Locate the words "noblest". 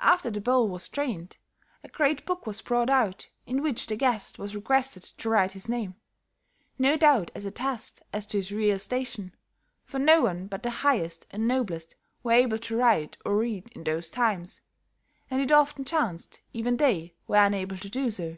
11.48-11.96